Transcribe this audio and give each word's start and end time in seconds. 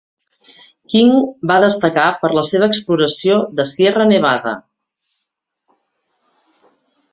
King 0.93 1.11
va 1.51 1.57
destacar 1.63 2.05
per 2.23 2.31
la 2.39 2.43
seva 2.53 2.71
exploració 2.73 3.37
de 3.61 3.67
Sierra 3.75 4.09
Nevada. 4.09 4.57